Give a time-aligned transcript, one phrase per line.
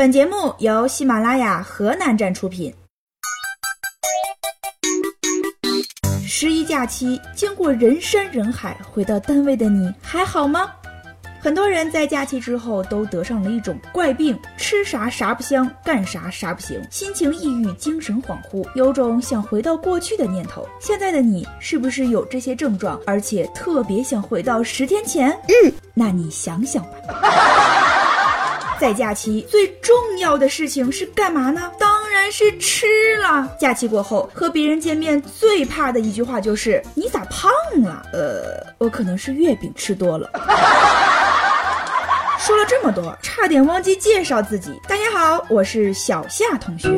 [0.00, 2.74] 本节目由喜马拉雅河南站出品。
[6.26, 10.72] 十一假期，经过人山人海回到单位的你还好吗？
[11.38, 20.66] 很多人在假期之后都得上了一种怪病，吃啥啥不香，干啥啥不行，心情抑郁，精神恍惚，有种想回到过去的念头。
[20.80, 25.30] 现在的你是不是有这些症状，而且特别想回到十天前？
[25.30, 27.20] 嗯，那你想想吧。
[28.80, 31.70] 在假期最重要的事情是干嘛呢？
[31.78, 33.54] 当然是吃了。
[33.60, 40.30] 假期过后和别人见面最怕的一句话就是“你咋胖了？”呃，我可能是月饼吃多了。
[42.40, 44.72] 说了这么多，差点忘记介绍自己。
[44.88, 46.88] 大家好，我是小夏同学。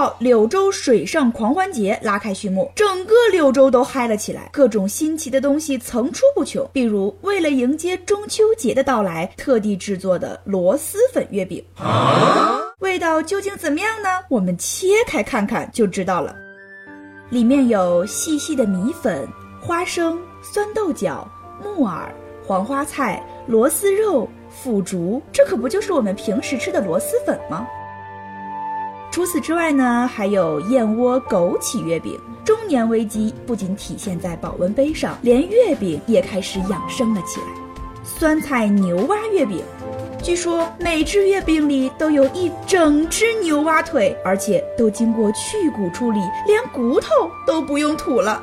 [0.00, 6.66] 号，柳州水上狂欢节拉开序幕，整个柳州都嗨了起来，各种新奇的东西层出不穷。
[6.72, 11.62] 比如，为了迎接中秋节的到来，特地制作的螺蛳粉月饼，
[12.78, 14.08] 味道究竟怎么样呢？
[14.30, 16.34] 我们切开看看就知道了。
[17.28, 19.28] 里面有细细的米粉、
[19.60, 21.30] 花生、酸豆角、
[21.62, 22.10] 木耳、
[22.46, 27.66] 黄花菜、螺丝肉、腐竹，这可不就是我们平时吃的螺蛳粉吗？
[29.10, 32.18] 除此之外呢，还有燕窝枸杞月饼。
[32.44, 37.46] 中年危机不仅体现在保温杯上，连月饼也开始养生了起来。
[38.04, 39.62] 酸菜牛蛙月饼，
[40.22, 47.08] 据说每只月饼里都有一整只牛蛙腿，而且都经过去骨处理，连骨头
[47.46, 48.42] 都不用吐了。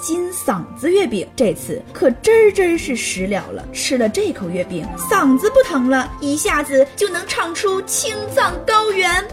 [0.00, 3.64] 金嗓子月饼，这次可真真是食疗了。
[3.72, 9.24] 吃了这口月饼，嗓子不疼了，一下子就能唱出青藏高原。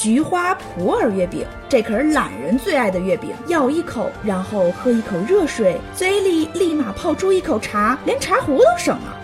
[0.00, 3.34] 菊花普洱月饼，这可是懒人最爱的月饼。
[3.48, 9.14] 咬一口，然后喝一口热水，嘴里立马泡出一口茶，连茶壶都省了。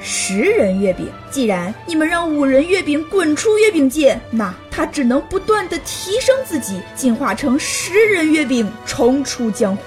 [0.00, 9.82] 十人月饼，既然你们让五仁月饼滚出月饼界，那它只能不断的提升自己，进化成十人月饼，重出江湖。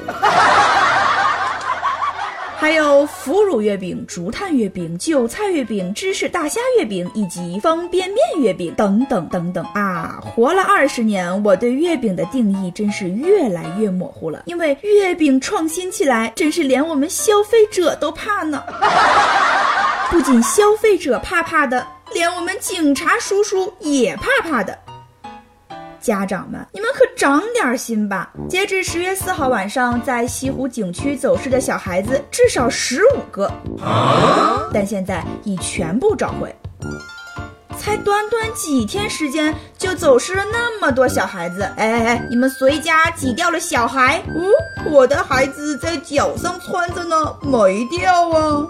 [2.60, 10.20] 还有腐乳月饼、竹炭月饼、韭菜月饼、芝士大虾月饼以及方便面月饼等等等等啊！
[10.24, 14.42] 活了二十年，我对月饼的定义真是越来越模糊了。
[14.48, 18.64] 因为月饼创新起来，真是连我们消费者都怕呢。
[20.10, 24.76] 不仅消费者怕怕的，连我们警察叔叔也怕怕的。
[26.00, 26.87] 家长们，你们
[27.18, 28.32] 长点心吧！
[28.48, 33.52] 截至十月四号晚上，在西湖景区走失的小孩子至少十五个，
[34.72, 36.56] 但现在已全部找回。
[37.76, 41.64] 才短短几天时间，就走失了那么多小孩子！
[41.78, 44.22] 哎哎哎，你们谁家挤掉了小孩？
[44.36, 48.68] 哦，我的孩子在脚上穿着呢，没掉啊！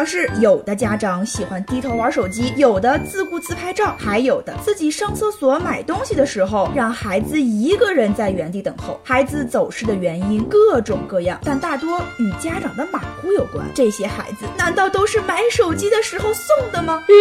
[0.00, 8.98] 而是，有的家长喜欢低头玩手机，有的自顾自拍照，还有的自己上厕所买东西的时候，让孩子一个人在原地等候。
[9.04, 13.66] 孩子走失的原因各种各样，但大多与家长的马虎有关。
[13.74, 17.04] 这些孩子难道都是买手机的时候送的吗？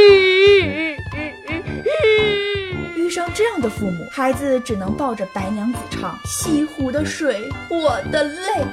[2.96, 8.64] 遇上这样的父母，孩子只能抱着白娘子唱：西湖的水，我的泪，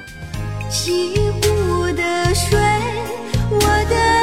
[0.70, 2.58] 西湖的水。
[3.50, 4.15] 我的。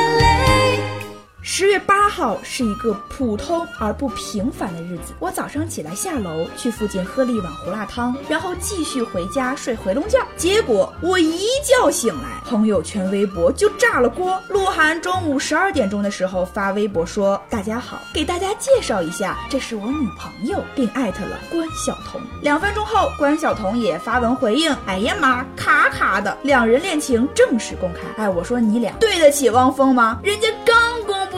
[1.45, 5.13] 十月八号是一个普通而不平凡的日子。
[5.19, 10.19] 我早上起来下楼去附近喝了一碗胡辣汤，然后继续回家睡回笼觉。
[10.37, 14.41] 结果我一觉醒来，朋友圈、微博就炸了锅。
[14.47, 28.23] 鹿晗中午十二点钟的时候发微博说：“大家好，给大家介绍一下，这是我女朋友，并艾特了关晓彤。”两分钟后，关晓彤也发文回应：“哎呀妈，卡卡的。”两人恋情正式公开。
[28.23, 30.21] 哎，我说你俩对得起汪峰吗？
[30.23, 30.47] 人家。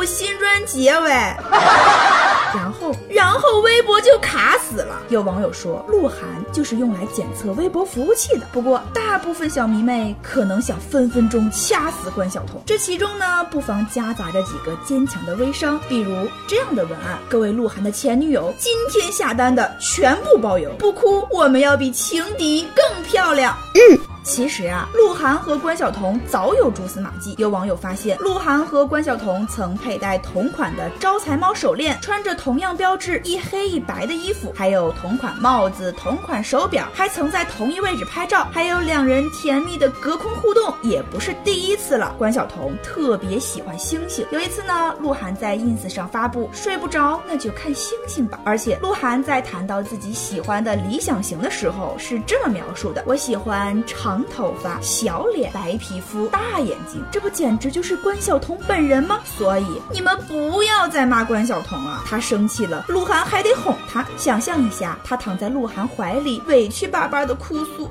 [0.06, 1.10] 新专辑喂，
[2.54, 5.02] 然后然后微博就卡死了。
[5.10, 6.20] 有网友说，鹿晗
[6.52, 8.46] 就是用来检测微博服务器的。
[8.52, 12.62] 不过，大部分小迷妹可能想分分钟掐死关晓彤。
[12.66, 23.56] 这其中呢，不妨夹杂着几个坚强的微商，比如这样的文案：各位鹿晗的前女友，今天下单的全部包邮，不哭，我们要比情敌更漂亮。
[23.74, 24.00] 嗯。
[24.26, 27.36] 其实啊，鹿晗和关晓彤早有蛛丝马迹。
[27.38, 42.16] 有网友发现，鹿晗和关晓彤曾佩戴同款的招财猫手链，穿着同样标志一黑一白的衣服，还有同款帽子、同款手表，还曾在同一位置拍照，还有两人甜蜜的隔空互动，也不是第一次了。
[42.18, 48.40] 关晓彤特别喜欢星星，有一次呢，鹿晗在 ins 上发布睡不着，那就看星星吧。
[48.44, 54.15] 而且鹿晗在谈到自己喜欢的理想型的时候，是这么描述的：我喜欢长。
[54.16, 59.20] 长头发、小脸、白皮肤、大眼睛，这不简直就是关晓彤本人吗？
[59.26, 64.06] 所以你们不要再骂关晓彤了，她生气了，鹿晗还得哄她。
[64.16, 67.90] 想象一下，她躺在鹿晗怀里，委屈巴巴的哭诉：“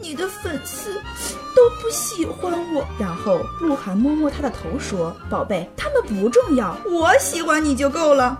[0.00, 0.94] 你的粉丝
[1.54, 8.38] 都不喜欢我。”然后鹿晗摸摸她的头说：“宝贝，他们不重要，我喜欢你就够了。”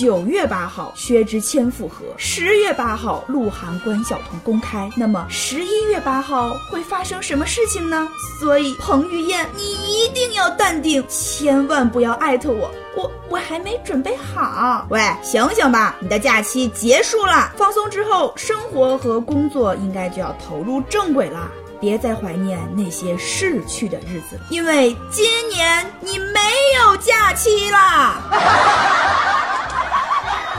[0.00, 4.88] 九月八号，薛之谦复合；十月八号，鹿晗关晓彤公开。
[4.96, 8.08] 那么十一月八号会发生什么事情呢？
[8.40, 14.86] 所以彭于晏，你一定要淡定，千万不要艾特我，我我还没准备好。
[14.88, 21.50] 喂，醒醒吧，你的假期结束了，放松之后，生活和工作应该就要投入正轨了。
[21.78, 26.40] 别再怀念那些逝去的日子，因为今年你没
[26.78, 28.18] 有假期啦。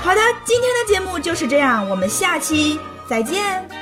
[0.04, 3.81] 好的，今天的节目就是这样，我们下期再见。